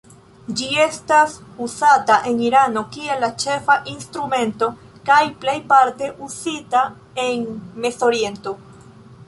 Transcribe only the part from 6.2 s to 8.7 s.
uzita en Mezoriento.